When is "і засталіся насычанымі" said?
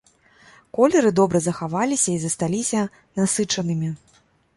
2.13-3.93